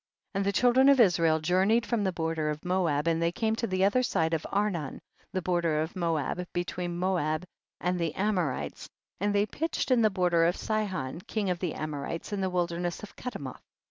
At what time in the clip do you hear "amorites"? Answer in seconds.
8.15-8.89, 11.75-12.33